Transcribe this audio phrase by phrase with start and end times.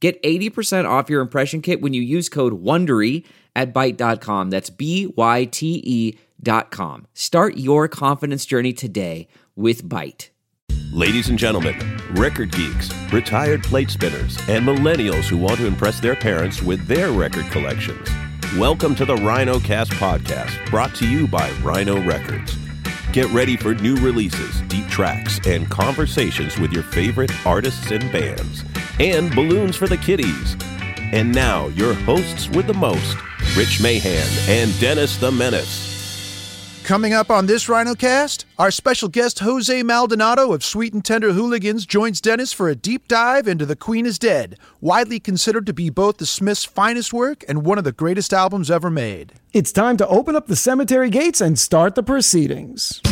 [0.00, 3.24] Get 80% off your impression kit when you use code WONDERY
[3.56, 4.50] at Byte.com.
[4.50, 7.08] That's B-Y-T-E dot com.
[7.14, 10.28] Start your confidence journey today with Byte.
[10.92, 11.76] Ladies and gentlemen,
[12.12, 17.10] record geeks, retired plate spinners, and millennials who want to impress their parents with their
[17.10, 18.08] record collections.
[18.56, 22.56] Welcome to the Rhino Cast podcast, brought to you by Rhino Records.
[23.12, 28.62] Get ready for new releases, deep tracks, and conversations with your favorite artists and bands
[29.00, 30.56] and balloons for the kiddies.
[31.12, 33.16] And now, your hosts with the most
[33.56, 35.88] Rich Mahan and Dennis the Menace.
[36.84, 41.84] Coming up on this RhinoCast, our special guest Jose Maldonado of Sweet and Tender Hooligans
[41.84, 45.90] joins Dennis for a deep dive into The Queen is Dead, widely considered to be
[45.90, 49.34] both the Smiths' finest work and one of the greatest albums ever made.
[49.52, 53.02] It's time to open up the cemetery gates and start the proceedings.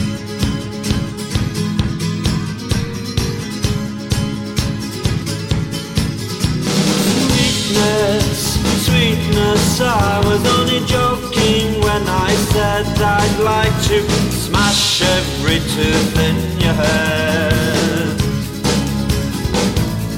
[14.01, 18.21] Like smash every tooth in your head.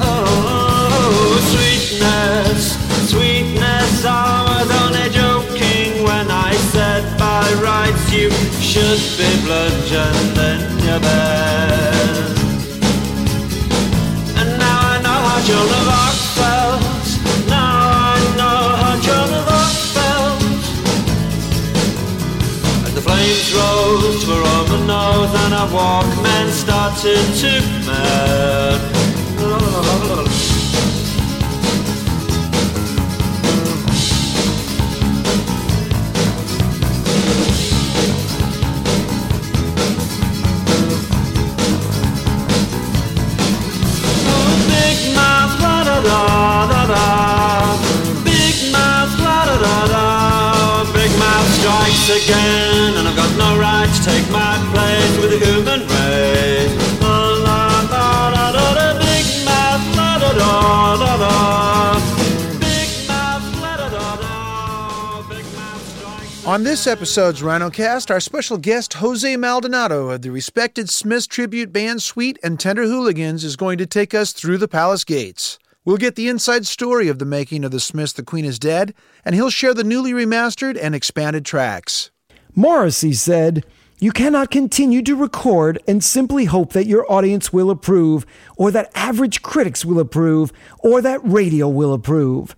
[0.00, 4.04] Oh, sweetness, sweetness.
[4.04, 11.00] I was only joking when I said by rights you should be bludgeoned in your
[11.00, 12.38] bed.
[14.38, 16.17] And now I know how Joan
[23.88, 27.52] rose to a Roman nose and a Walkman started to
[27.86, 28.07] melt.
[66.58, 72.02] On this episode's RhinoCast, our special guest Jose Maldonado of the respected Smiths tribute band
[72.02, 75.60] Sweet and Tender Hooligans is going to take us through the palace gates.
[75.84, 78.92] We'll get the inside story of the making of the Smiths' The Queen is Dead,
[79.24, 82.10] and he'll share the newly remastered and expanded tracks.
[82.56, 83.64] Morrissey said,
[84.00, 88.26] You cannot continue to record and simply hope that your audience will approve,
[88.56, 92.56] or that average critics will approve, or that radio will approve.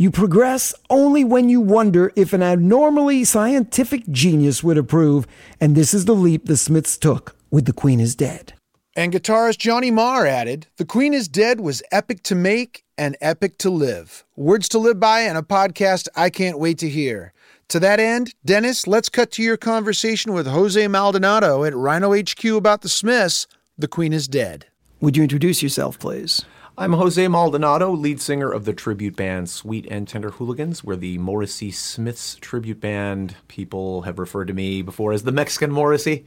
[0.00, 5.26] You progress only when you wonder if an abnormally scientific genius would approve,
[5.60, 8.52] and this is the leap the Smiths took with The Queen is Dead.
[8.94, 13.58] And guitarist Johnny Marr added, The Queen is Dead was epic to make and epic
[13.58, 14.24] to live.
[14.36, 17.32] Words to live by and a podcast I can't wait to hear.
[17.70, 22.44] To that end, Dennis, let's cut to your conversation with Jose Maldonado at Rhino HQ
[22.44, 23.48] about the Smiths.
[23.76, 24.66] The Queen is Dead.
[25.00, 26.44] Would you introduce yourself, please?
[26.80, 30.84] I'm Jose Maldonado, lead singer of the tribute band Sweet and Tender Hooligans.
[30.84, 33.34] We're the Morrissey Smiths tribute band.
[33.48, 36.24] People have referred to me before as the Mexican Morrissey,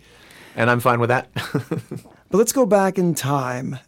[0.58, 1.30] and I'm fine with that.
[2.30, 3.80] But let's go back in time.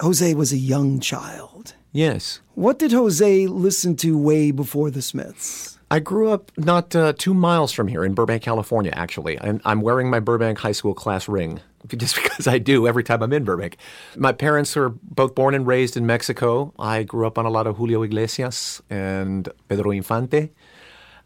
[0.00, 1.74] Jose was a young child.
[1.92, 2.40] yes.
[2.54, 5.78] What did Jose listen to way before the Smiths?
[5.90, 9.36] I grew up not uh, two miles from here in Burbank, California, actually.
[9.36, 11.60] And I'm wearing my Burbank High School class ring
[11.96, 13.76] just because I do every time I'm in Burbank.
[14.16, 16.72] My parents were both born and raised in Mexico.
[16.78, 20.50] I grew up on a lot of Julio Iglesias and Pedro Infante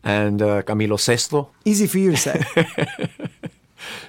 [0.02, 1.49] and uh, Camilo Sesto.
[1.64, 2.43] Easy for you to say.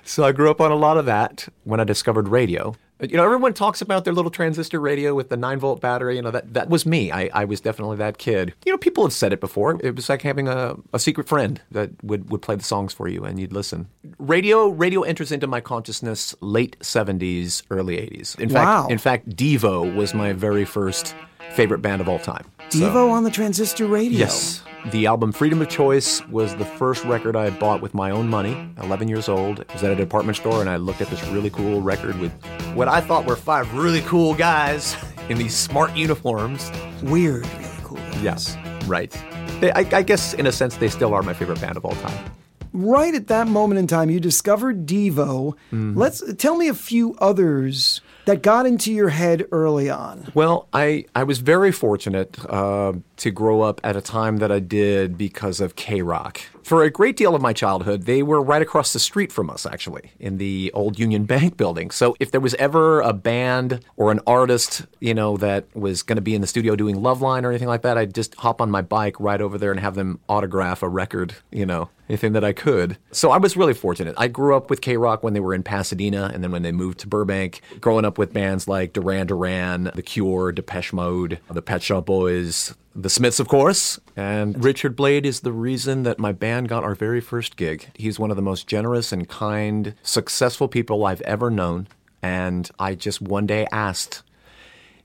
[0.04, 2.76] So I grew up on a lot of that when I discovered radio.
[3.02, 6.18] You know, everyone talks about their little transistor radio with the nine volt battery.
[6.18, 7.12] You know, that, that was me.
[7.12, 8.54] I, I was definitely that kid.
[8.66, 9.80] You know, people have said it before.
[9.82, 13.08] It was like having a, a secret friend that would, would play the songs for
[13.08, 13.88] you and you'd listen.
[14.18, 18.38] Radio radio enters into my consciousness late 70s, early 80s.
[18.40, 18.82] In Wow.
[18.82, 21.16] fact, in fact, Devo was my very first
[21.54, 22.46] favorite band of all time.
[22.70, 24.20] So- Devo on the transistor radio.
[24.20, 24.64] Yes.
[24.92, 28.70] The album Freedom of Choice was the first record I bought with my own money,
[28.82, 29.66] 11 years old.
[29.70, 32.32] I was at a department store and I looked at this really cool record with
[32.76, 34.96] what I thought were five really cool guys
[35.28, 36.72] in these smart uniforms.
[37.04, 37.66] Weird, really.
[37.84, 38.00] Cool.
[38.22, 38.56] Yes,
[38.86, 39.12] right.
[39.60, 41.96] They, I, I guess in a sense they still are my favorite band of all
[41.96, 42.32] time.
[42.74, 45.56] Right at that moment in time, you discovered Devo.
[45.72, 50.32] Let's tell me a few others that got into your head early on.
[50.36, 54.60] Well, I, I was very fortunate uh, to grow up at a time that I
[54.60, 56.42] did because of K Rock.
[56.64, 59.66] For a great deal of my childhood, they were right across the street from us,
[59.66, 61.92] actually, in the old Union Bank building.
[61.92, 66.16] So if there was ever a band or an artist, you know, that was going
[66.18, 68.72] to be in the studio doing Loveline or anything like that, I'd just hop on
[68.72, 72.44] my bike right over there and have them autograph a record, you know, anything that
[72.44, 72.98] I could.
[73.12, 74.16] So I was really fortunate.
[74.18, 76.72] I grew up with K Rock when they were in Pasadena, and then when they
[76.72, 81.62] moved to Burbank, growing up with bands like Duran Duran, The Cure, Depeche Mode, The
[81.62, 83.98] Pet Shop Boys, The Smiths, of course.
[84.18, 87.90] And Richard Blade is the reason that my band got our very first gig.
[87.96, 91.88] He's one of the most generous and kind, successful people I've ever known.
[92.22, 94.22] And I just one day asked,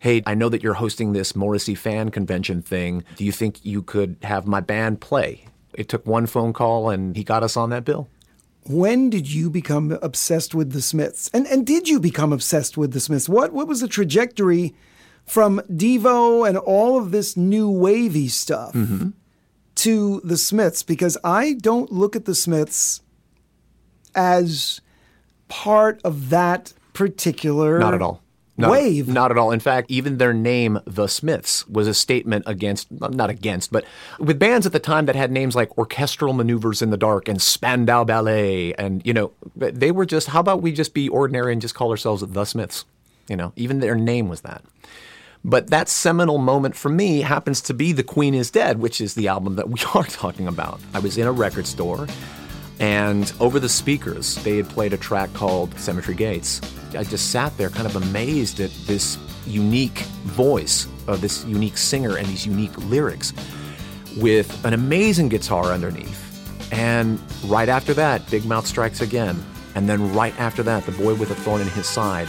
[0.01, 3.05] hey, I know that you're hosting this Morrissey fan convention thing.
[3.15, 5.47] Do you think you could have my band play?
[5.73, 8.09] It took one phone call and he got us on that bill.
[8.67, 11.31] When did you become obsessed with the Smiths?
[11.33, 13.29] And and did you become obsessed with the Smiths?
[13.29, 14.75] What what was the trajectory
[15.27, 19.11] from Devo and all of this new wavy stuff mm-hmm.
[19.77, 20.83] to the Smiths?
[20.83, 23.01] Because I don't look at the Smiths
[24.15, 24.81] as
[25.49, 28.23] part of that particular Not at all.
[28.57, 29.09] Not, wave.
[29.09, 29.51] Not at all.
[29.51, 33.85] In fact, even their name, The Smiths, was a statement against, not against, but
[34.21, 37.43] with bands at the time that had names like Orchestral Maneuvers in the Dark and
[37.43, 38.73] Spandau Ballet.
[38.75, 41.91] And, you know, they were just, how about we just be ordinary and just call
[41.91, 42.85] ourselves The Smiths?
[43.29, 44.63] You know, even their name was that.
[45.45, 49.15] But that seminal moment for me happens to be The Queen is Dead, which is
[49.15, 50.81] the album that we are talking about.
[50.95, 52.07] I was in a record store,
[52.81, 56.61] and over the speakers, they had played a track called Cemetery Gates.
[56.97, 62.17] I just sat there kind of amazed at this unique voice of this unique singer
[62.17, 63.35] and these unique lyrics
[64.17, 66.23] with an amazing guitar underneath.
[66.73, 69.45] And right after that, Big Mouth Strikes Again.
[69.75, 72.29] And then right after that, The Boy with a Thorn in His Side.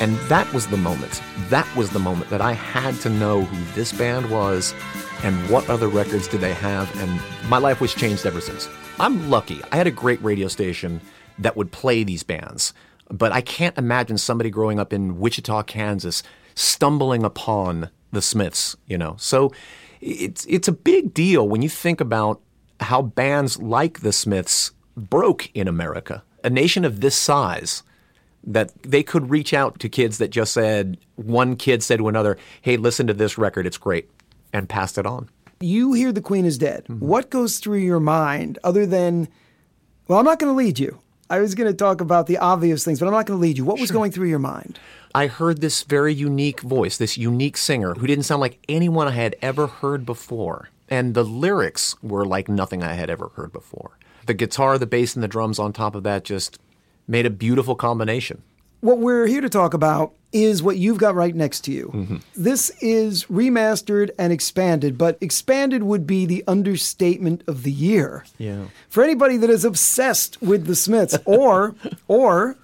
[0.00, 1.22] And that was the moment.
[1.48, 4.74] That was the moment that I had to know who this band was
[5.22, 6.94] and what other records did they have.
[7.00, 8.68] And my life was changed ever since.
[8.98, 9.60] I'm lucky.
[9.72, 11.00] I had a great radio station
[11.38, 12.74] that would play these bands.
[13.08, 16.22] But I can't imagine somebody growing up in Wichita, Kansas,
[16.54, 19.16] stumbling upon the Smiths, you know.
[19.18, 19.52] So
[20.00, 22.40] it's it's a big deal when you think about
[22.80, 26.22] how bands like the Smiths broke in America.
[26.44, 27.82] A nation of this size
[28.46, 32.38] that they could reach out to kids that just said one kid said to another,
[32.62, 34.08] "Hey, listen to this record, it's great,"
[34.52, 35.28] and passed it on.
[35.60, 36.84] You hear the Queen is dead.
[36.84, 37.06] Mm-hmm.
[37.06, 39.28] What goes through your mind other than,
[40.06, 41.00] well, I'm not going to lead you.
[41.28, 43.58] I was going to talk about the obvious things, but I'm not going to lead
[43.58, 43.64] you.
[43.64, 44.78] What was going through your mind?
[45.14, 49.12] I heard this very unique voice, this unique singer who didn't sound like anyone I
[49.12, 50.68] had ever heard before.
[50.88, 53.98] And the lyrics were like nothing I had ever heard before.
[54.26, 56.60] The guitar, the bass, and the drums on top of that just
[57.08, 58.42] made a beautiful combination.
[58.80, 61.90] What we're here to talk about is what you've got right next to you.
[61.94, 62.16] Mm-hmm.
[62.36, 68.24] This is remastered and expanded, but expanded would be the understatement of the year.
[68.38, 68.66] Yeah.
[68.88, 71.74] For anybody that is obsessed with the Smiths or
[72.06, 72.56] or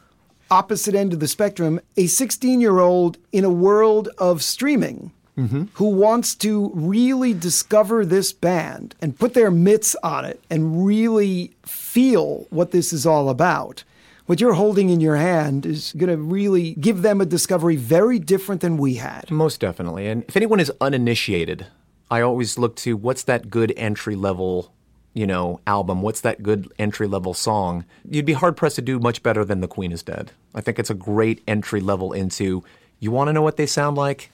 [0.50, 5.64] opposite end of the spectrum, a 16-year-old in a world of streaming mm-hmm.
[5.74, 11.52] who wants to really discover this band and put their mitts on it and really
[11.64, 13.82] feel what this is all about
[14.26, 18.18] what you're holding in your hand is going to really give them a discovery very
[18.18, 19.30] different than we had.
[19.30, 20.06] Most definitely.
[20.08, 21.66] And if anyone is uninitiated,
[22.10, 24.72] I always look to what's that good entry level,
[25.14, 26.02] you know, album?
[26.02, 27.84] What's that good entry level song?
[28.08, 30.30] You'd be hard pressed to do much better than The Queen is Dead.
[30.54, 32.62] I think it's a great entry level into
[33.00, 34.30] you want to know what they sound like?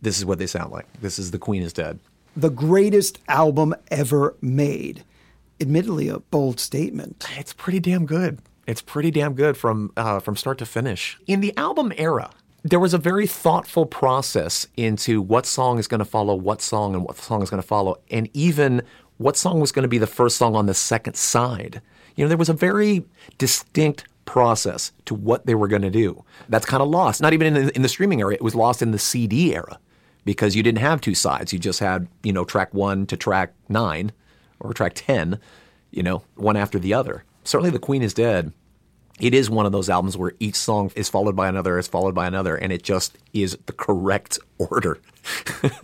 [0.00, 0.86] This is what they sound like.
[1.00, 1.98] This is The Queen is Dead.
[2.36, 5.04] The greatest album ever made.
[5.60, 7.26] Admittedly, a bold statement.
[7.36, 8.38] It's pretty damn good.
[8.66, 11.18] It's pretty damn good from uh, from start to finish.
[11.26, 12.30] In the album era,
[12.64, 16.94] there was a very thoughtful process into what song is going to follow what song
[16.94, 18.82] and what song is going to follow, and even
[19.18, 21.80] what song was going to be the first song on the second side.
[22.16, 23.04] You know, there was a very
[23.38, 26.24] distinct process to what they were going to do.
[26.48, 27.22] That's kind of lost.
[27.22, 29.78] Not even in the, in the streaming era; it was lost in the CD era
[30.24, 31.52] because you didn't have two sides.
[31.52, 34.10] You just had you know track one to track nine
[34.58, 35.38] or track ten,
[35.92, 37.22] you know, one after the other.
[37.46, 38.52] Certainly, The Queen is Dead.
[39.18, 42.14] It is one of those albums where each song is followed by another, is followed
[42.14, 44.98] by another, and it just is the correct order.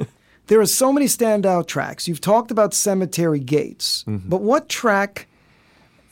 [0.49, 2.09] There are so many standout tracks.
[2.09, 4.29] You've talked about Cemetery Gates, mm-hmm.
[4.29, 5.27] but what track,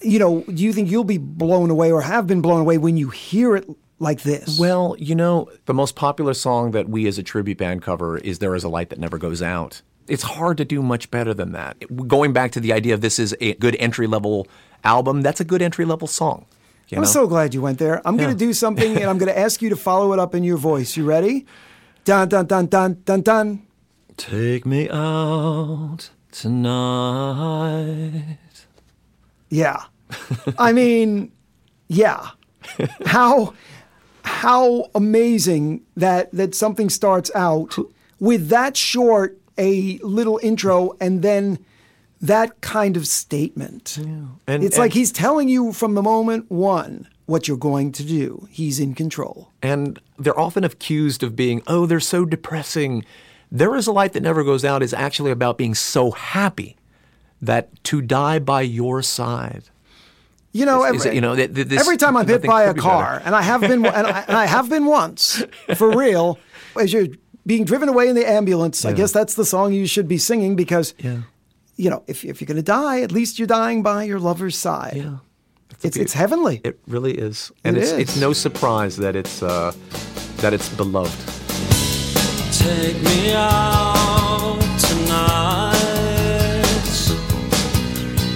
[0.00, 2.96] you know, do you think you'll be blown away or have been blown away when
[2.96, 4.58] you hear it like this?
[4.58, 8.38] Well, you know, the most popular song that we as a tribute band cover is
[8.38, 9.82] There Is a Light That Never Goes Out.
[10.06, 11.76] it's hard to do much better than that.
[12.08, 14.46] Going back to the idea of this is a good entry level
[14.84, 16.46] album, that's a good entry level song.
[16.88, 18.00] you I'm so glad you went there.
[18.06, 20.34] I'm going to do something and I'm going to ask you to follow it up
[20.34, 20.96] in your voice.
[20.96, 21.46] You ready?
[22.04, 23.66] Dun, dun, dun, dun, dun, dun.
[24.16, 27.56] Take me out tonight.
[29.48, 29.84] Yeah.
[30.58, 31.32] I mean,
[31.88, 32.30] yeah.
[33.06, 33.54] How
[34.22, 37.76] how amazing that that something starts out
[38.18, 41.58] with that short a little intro and then
[42.20, 43.96] that kind of statement.
[44.46, 48.48] And- it's like he's telling you from the moment one what you're going to do.
[48.50, 49.50] He's in control.
[49.62, 53.04] And they're often accused of being, oh, they're so depressing.
[53.52, 56.76] There is a light that never goes out is actually about being so happy
[57.40, 59.64] that to die by your side.
[60.52, 62.64] You know, Is- every, is you know, th- th- this- every time I'm hit by
[62.64, 65.42] a could be car, and I have been, and I, and I have been once
[65.76, 66.38] for real,
[66.78, 67.06] as you're
[67.46, 68.84] being driven away in the ambulance.
[68.84, 70.92] I guess that's the song you should be singing because,
[71.80, 74.56] you know, if, if you're going to die, at least you're dying by your lover's
[74.56, 74.96] side.
[74.96, 75.16] Yeah.
[75.82, 76.60] It's, it's heavenly.
[76.62, 77.50] It really is.
[77.64, 77.98] And It it's is.
[77.98, 79.72] it's no surprise that it's uh,
[80.42, 81.18] that it's beloved.
[82.52, 85.74] Take me out tonight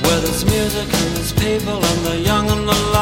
[0.04, 2.93] Where there's music and there's people and the young and the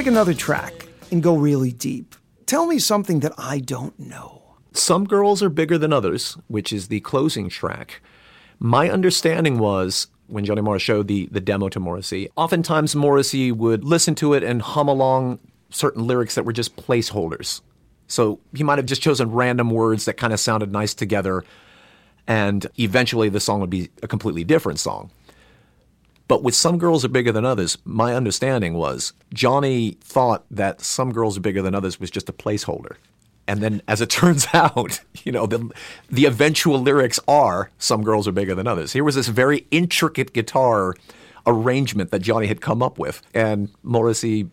[0.00, 2.14] pick another track and go really deep.
[2.46, 4.56] Tell me something that I don't know.
[4.72, 8.00] Some girls are bigger than others, which is the closing track.
[8.58, 13.84] My understanding was when Johnny Marr showed the, the demo to Morrissey, oftentimes Morrissey would
[13.84, 15.38] listen to it and hum along
[15.68, 17.60] certain lyrics that were just placeholders.
[18.06, 21.44] So he might have just chosen random words that kind of sounded nice together,
[22.26, 25.10] and eventually the song would be a completely different song.
[26.30, 31.12] But with Some Girls Are Bigger Than Others, my understanding was Johnny thought that Some
[31.12, 32.94] Girls Are Bigger Than Others was just a placeholder.
[33.48, 35.68] And then as it turns out, you know, the,
[36.08, 38.92] the eventual lyrics are Some Girls Are Bigger Than Others.
[38.92, 40.94] Here was this very intricate guitar
[41.48, 43.22] arrangement that Johnny had come up with.
[43.34, 44.48] And Morrissey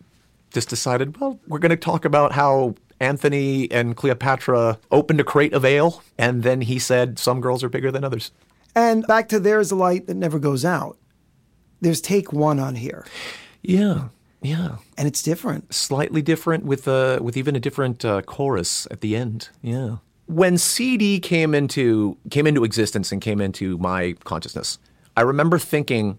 [0.52, 5.52] just decided, well, we're going to talk about how Anthony and Cleopatra opened a crate
[5.52, 6.02] of ale.
[6.18, 8.32] And then he said, Some Girls Are Bigger Than Others.
[8.74, 10.98] And back to There's a Light That Never Goes Out.
[11.80, 13.04] There's take one on here,
[13.62, 14.08] Yeah,
[14.42, 14.76] yeah.
[14.96, 15.72] and it's different.
[15.72, 19.48] slightly different with uh, with even a different uh, chorus at the end.
[19.62, 19.96] Yeah.
[20.26, 24.78] When CD came into came into existence and came into my consciousness,
[25.16, 26.18] I remember thinking,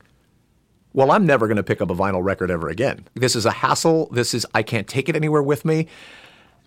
[0.94, 3.06] "Well, I'm never going to pick up a vinyl record ever again.
[3.16, 4.08] This is a hassle.
[4.12, 5.88] This is I can't take it anywhere with me."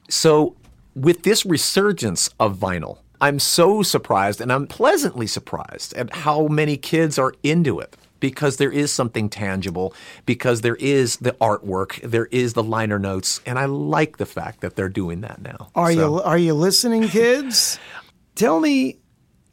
[0.08, 0.54] So,
[0.94, 6.76] with this resurgence of vinyl, I'm so surprised and I'm pleasantly surprised at how many
[6.76, 9.92] kids are into it because there is something tangible,
[10.26, 14.60] because there is the artwork, there is the liner notes, and I like the fact
[14.60, 15.68] that they're doing that now.
[15.74, 17.78] Are So- you are you listening, kids?
[18.36, 18.98] Tell me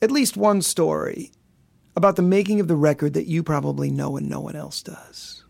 [0.04, 1.32] at least one story
[1.98, 5.44] about the making of the record that you probably know and no one else does.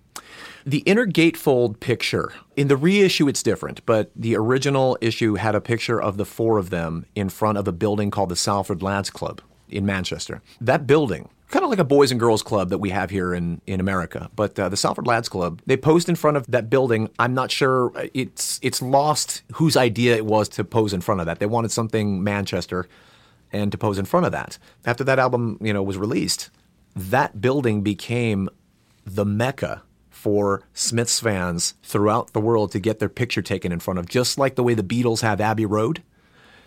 [0.65, 5.61] The inner gatefold picture, in the reissue, it's different, but the original issue had a
[5.61, 9.09] picture of the four of them in front of a building called the Salford Lads
[9.09, 10.41] Club in Manchester.
[10.61, 13.61] That building, kind of like a boys and girls club that we have here in,
[13.65, 17.09] in America, but uh, the Salford Lads Club, they posed in front of that building.
[17.19, 21.21] I'm not sure, uh, it's, it's lost whose idea it was to pose in front
[21.21, 21.39] of that.
[21.39, 22.87] They wanted something Manchester
[23.51, 24.57] and to pose in front of that.
[24.85, 26.51] After that album, you know, was released,
[26.95, 28.49] that building became
[29.05, 33.97] the mecca for Smiths fans throughout the world to get their picture taken in front
[33.97, 36.03] of, just like the way the Beatles have Abbey Road.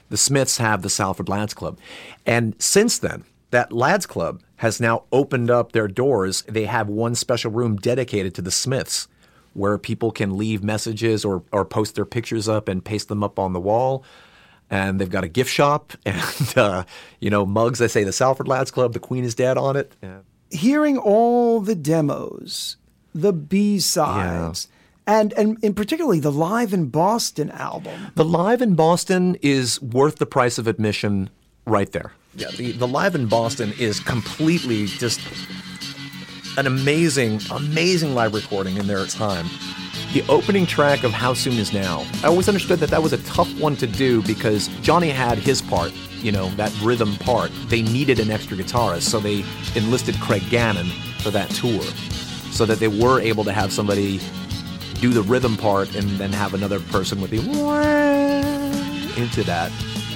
[0.09, 1.79] The Smiths have the Salford Lads Club.
[2.27, 6.43] And since then, that Lads Club has now opened up their doors.
[6.49, 9.09] They have one special room dedicated to the Smiths
[9.53, 13.39] where people can leave messages or, or post their pictures up and paste them up
[13.39, 14.05] on the wall.
[14.71, 16.85] And they've got a gift shop and, uh,
[17.21, 19.95] you know, mugs that say the Salford Lads Club, the Queen is dead on it.
[20.03, 20.21] Yeah.
[20.51, 22.79] Hearing all the demos,
[23.15, 24.69] the B sides,
[25.07, 28.13] and, and in particularly the Live in Boston album.
[28.15, 31.29] The Live in Boston is worth the price of admission
[31.67, 32.13] right there.
[32.35, 35.21] Yeah, the, the Live in Boston is completely just
[36.57, 39.47] an amazing, amazing live recording in their time.
[40.15, 43.23] The opening track of How Soon Is Now, I always understood that that was a
[43.25, 47.51] tough one to do because Johnny had his part, you know, that rhythm part.
[47.67, 50.87] They needed an extra guitarist, so they enlisted Craig Gannon
[51.21, 51.83] for that tour
[52.51, 54.21] so that they were able to have somebody
[55.01, 57.41] do the rhythm part and then have another person with the
[59.21, 59.71] into that.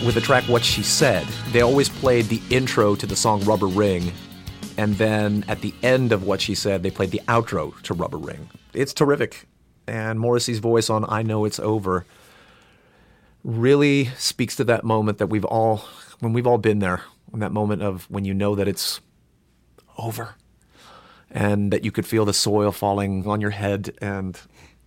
[0.05, 3.67] With the track What She Said, they always played the intro to the song Rubber
[3.67, 4.13] Ring,
[4.77, 8.19] and then at the end of What She Said, they played the outro to Rubber
[8.19, 8.49] Ring.
[8.73, 9.49] It's terrific.
[9.89, 12.07] And Morrissey's voice on I Know It's Over
[13.43, 15.85] really speaks to that moment that we've all,
[16.21, 19.01] when we've all been there, when that moment of when you know that it's
[19.99, 20.35] over
[21.31, 24.41] and that you could feel the soil falling on your head and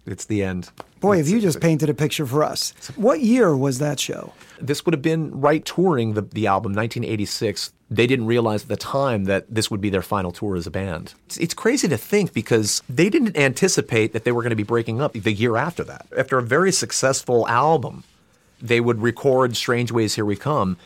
[0.05, 0.69] it's the end.
[0.99, 2.73] Boy, have you just painted a picture for us.
[2.95, 4.33] What year was that show?
[4.59, 7.71] This would have been right touring the, the album, 1986.
[7.89, 10.71] They didn't realize at the time that this would be their final tour as a
[10.71, 11.13] band.
[11.27, 14.63] It's, it's crazy to think because they didn't anticipate that they were going to be
[14.63, 16.07] breaking up the year after that.
[16.17, 18.03] After a very successful album,
[18.61, 20.77] they would record Strange Ways Here We Come.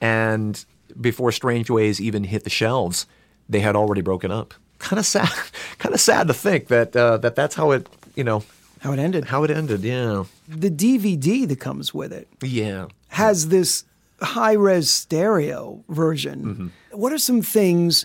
[0.00, 0.64] And
[1.00, 3.06] before Strange Ways even hit the shelves,
[3.48, 4.54] they had already broken up.
[4.78, 5.28] Kind of sad,
[5.78, 7.88] kind of sad to think that uh, that that's how it,
[8.18, 8.42] you know,
[8.80, 9.24] How it ended?
[9.26, 9.80] how it ended.
[9.82, 12.86] Yeah, The DVD that comes with it yeah.
[13.08, 13.84] has this
[14.20, 16.38] high res stereo version.
[16.44, 16.98] Mm-hmm.
[16.98, 18.04] What are some things?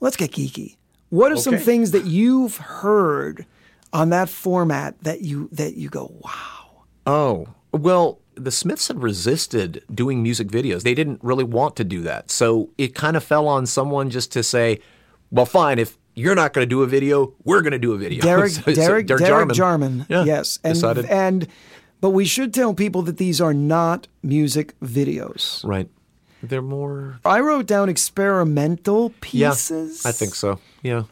[0.00, 0.76] Let's get geeky.
[1.10, 3.44] What are some things that you've heard
[3.92, 6.84] on that format that you that you go, wow?
[7.06, 10.82] Oh, well, the Smiths had resisted doing music videos.
[10.82, 12.30] They didn't really want to do that.
[12.30, 14.78] So it kind of fell on someone just to say,
[15.32, 17.98] well, fine, if you're not going to do a video, we're going to do a
[17.98, 18.20] video.
[18.30, 20.06] Derek So- so Derek Derek Derek Jarman, Jarman.
[20.08, 21.46] yeah, yes, and decided- and
[22.00, 25.64] but we should tell people that these are not music videos.
[25.64, 25.88] right.
[26.40, 27.18] They're more.
[27.24, 30.06] I wrote down experimental Yeah, pieces.
[30.06, 30.60] I think so.
[30.84, 31.02] Yeah.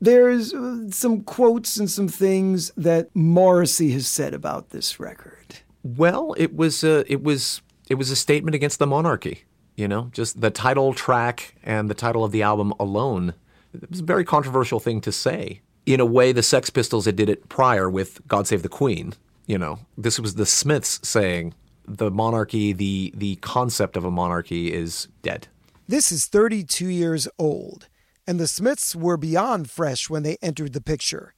[0.00, 5.58] There's uh, some quotes and some things that Morrissey has said about this record.
[5.82, 9.44] Well, it was a, it was it was a statement against the monarchy.
[9.76, 13.34] You know, just the title track and the title of the album alone.
[13.74, 15.60] It was a very controversial thing to say.
[15.86, 19.14] In a way, the Sex Pistols had did it prior with "God Save the Queen."
[19.46, 21.54] You know, this was the Smiths saying
[21.86, 25.48] the monarchy, the the concept of a monarchy is dead.
[25.88, 27.88] This is 32 years old,
[28.26, 31.34] and the Smiths were beyond fresh when they entered the picture.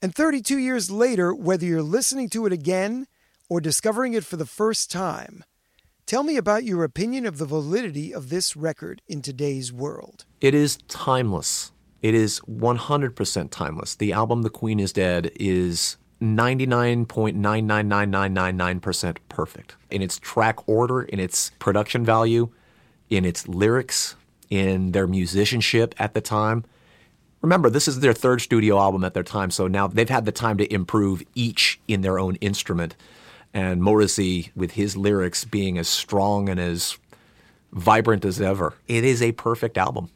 [0.00, 3.06] And 32 years later, whether you're listening to it again
[3.48, 5.44] or discovering it for the first time,
[6.06, 10.24] tell me about your opinion of the validity of this record in today's world.
[10.40, 11.72] It is timeless.
[12.02, 13.94] It is 100% timeless.
[13.94, 21.50] The album The Queen is Dead is 99.999999% perfect in its track order, in its
[21.58, 22.50] production value,
[23.10, 24.16] in its lyrics,
[24.50, 26.64] in their musicianship at the time.
[27.40, 30.32] Remember, this is their third studio album at their time, so now they've had the
[30.32, 32.94] time to improve each in their own instrument.
[33.54, 36.96] And Morrissey, with his lyrics being as strong and as
[37.72, 40.10] vibrant as ever, it is a perfect album.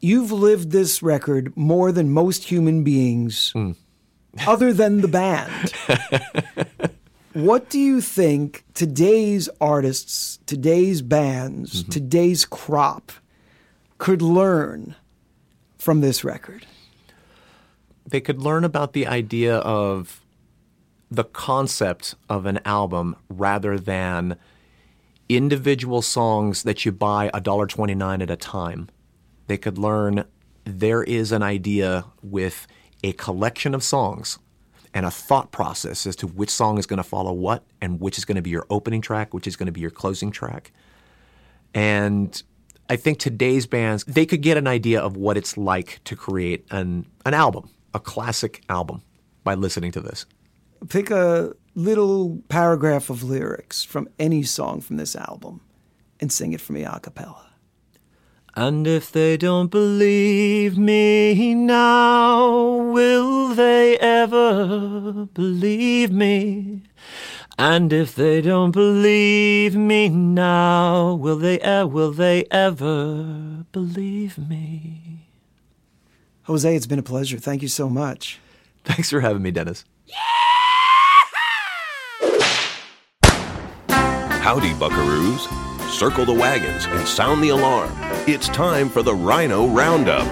[0.00, 3.72] You've lived this record more than most human beings, hmm.
[4.46, 5.72] other than the band.
[7.32, 11.90] what do you think today's artists, today's bands, mm-hmm.
[11.90, 13.12] today's crop
[13.96, 14.94] could learn
[15.78, 16.66] from this record?
[18.06, 20.20] they could learn about the idea of
[21.10, 24.36] the concept of an album rather than
[25.28, 28.88] individual songs that you buy $1.29 at a time.
[29.46, 30.24] They could learn
[30.64, 32.66] there is an idea with
[33.02, 34.38] a collection of songs
[34.94, 38.16] and a thought process as to which song is going to follow what and which
[38.16, 40.72] is going to be your opening track, which is going to be your closing track.
[41.74, 42.40] And
[42.88, 46.64] I think today's bands, they could get an idea of what it's like to create
[46.70, 49.02] an, an album, a classic album,
[49.42, 50.26] by listening to this.
[50.88, 55.60] Pick a little paragraph of lyrics from any song from this album
[56.20, 57.50] and sing it for me a cappella.
[58.56, 66.82] And if they don't believe me now, will they ever believe me?
[67.58, 75.28] And if they don't believe me now, will they e- will they ever believe me?
[76.44, 77.38] Jose, it's been a pleasure.
[77.38, 78.38] Thank you so much.
[78.84, 79.84] Thanks for having me, Dennis.
[84.44, 85.48] Howdy, buckaroos.
[85.88, 87.90] Circle the wagons and sound the alarm.
[88.28, 90.26] It's time for the Rhino Roundup.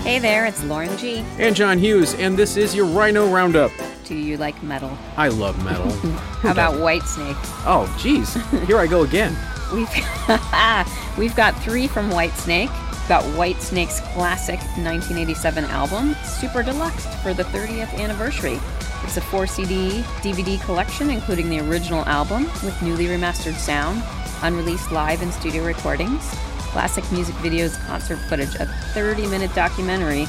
[0.00, 1.24] Hey there, it's Lauren G.
[1.38, 3.72] And John Hughes, and this is your Rhino Roundup.
[4.04, 4.94] Do you like metal?
[5.16, 5.90] I love metal.
[6.42, 7.38] How about White Whitesnake?
[7.64, 8.34] oh, geez.
[8.66, 9.34] Here I go again.
[9.72, 9.88] We've
[11.16, 12.68] we've got three from Whitesnake.
[13.04, 18.58] We've got Whitesnake's classic 1987 album, Super Deluxe, for the 30th anniversary.
[19.02, 24.02] It's a four CD DVD collection, including the original album with newly remastered sound,
[24.40, 26.26] unreleased live and studio recordings,
[26.72, 28.64] classic music videos, concert footage, a
[28.94, 30.26] 30 minute documentary,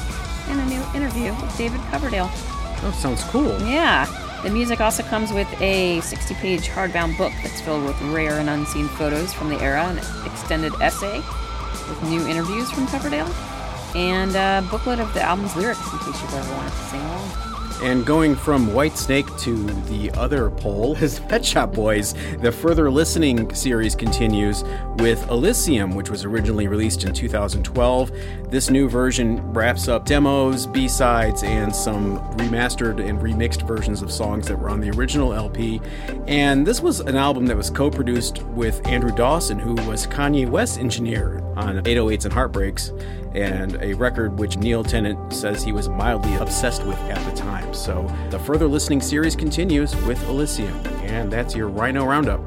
[0.48, 2.28] and a new interview with David Coverdale.
[2.30, 3.58] Oh, sounds cool.
[3.62, 4.04] Yeah.
[4.42, 8.50] The music also comes with a 60 page hardbound book that's filled with rare and
[8.50, 11.22] unseen photos from the era, an extended essay
[11.88, 13.28] with new interviews from Coverdale,
[13.94, 17.45] and a booklet of the album's lyrics in case you've ever wanted to sing along.
[17.82, 19.54] And going from Whitesnake to
[19.90, 22.14] the other pole is Pet Shop Boys.
[22.38, 24.64] The Further Listening series continues
[24.96, 28.10] with Elysium, which was originally released in 2012.
[28.48, 34.10] This new version wraps up demos, B sides, and some remastered and remixed versions of
[34.10, 35.80] songs that were on the original LP.
[36.26, 40.48] And this was an album that was co produced with Andrew Dawson, who was Kanye
[40.48, 42.92] West's engineer on 808s and Heartbreaks
[43.36, 47.72] and a record which Neil Tennant says he was mildly obsessed with at the time.
[47.74, 52.40] So the further listening series continues with Elysium, and that's your Rhino Roundup.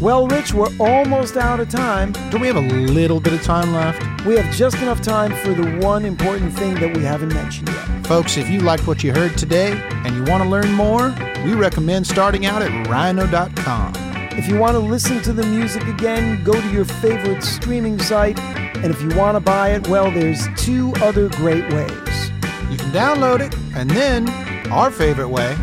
[0.00, 2.12] Well, Rich, we're almost out of time.
[2.30, 4.26] Don't we have a little bit of time left?
[4.26, 8.06] We have just enough time for the one important thing that we haven't mentioned yet.
[8.06, 9.72] Folks, if you liked what you heard today
[10.04, 14.05] and you want to learn more, we recommend starting out at rhino.com.
[14.38, 18.38] If you want to listen to the music again, go to your favorite streaming site.
[18.38, 22.30] And if you want to buy it, well, there's two other great ways.
[22.70, 24.28] You can download it, and then,
[24.70, 25.56] our favorite way,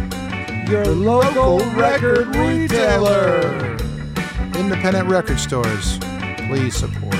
[0.67, 3.77] Your local record retailer.
[4.57, 5.99] independent record stores.
[6.47, 7.15] Please support.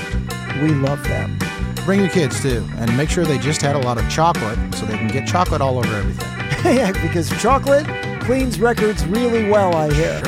[0.60, 1.38] We love them.
[1.84, 4.86] Bring your kids too, and make sure they just had a lot of chocolate so
[4.86, 6.28] they can get chocolate all over everything.
[6.76, 7.86] yeah, because chocolate
[8.22, 10.22] cleans records really well, I hear.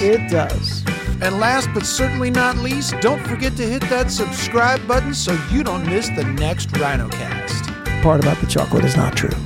[0.00, 0.84] It does.
[1.20, 5.64] And last but certainly not least, don't forget to hit that subscribe button so you
[5.64, 8.02] don't miss the next RhinoCast.
[8.02, 9.36] Part about the chocolate is not true.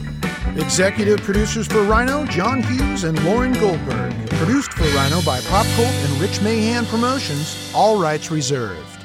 [0.56, 4.12] Executive producers for Rhino, John Hughes and Lauren Goldberg.
[4.32, 9.02] Produced for Rhino by Pop Cult and Rich Mahan Promotions, all rights reserved.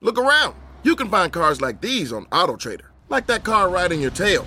[0.00, 0.54] Look around.
[0.82, 4.46] You can find cars like these on AutoTrader, like that car right in your tail.